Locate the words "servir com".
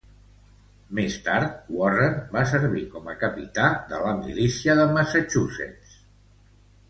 2.53-3.11